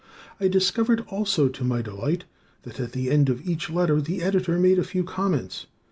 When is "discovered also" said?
0.47-1.47